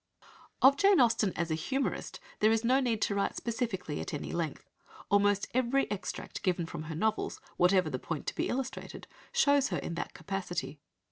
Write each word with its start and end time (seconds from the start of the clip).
Of 0.63 0.77
Jane 0.77 0.99
Austen 0.99 1.31
as 1.35 1.49
humourist 1.51 2.19
there 2.39 2.51
is 2.51 2.63
no 2.63 2.79
need 2.79 3.03
to 3.03 3.13
write 3.13 3.35
specifically 3.35 4.01
at 4.01 4.15
any 4.15 4.31
length. 4.31 4.67
Almost 5.11 5.47
every 5.53 5.85
extract 5.91 6.41
given 6.41 6.65
from 6.65 6.85
her 6.85 6.95
novels, 6.95 7.39
whatever 7.57 7.91
the 7.91 7.99
point 7.99 8.25
to 8.25 8.33
be 8.35 8.49
illustrated, 8.49 9.05
shows 9.31 9.67
her 9.67 9.77
in 9.77 9.93
that 9.93 10.15
capacity. 10.15 10.79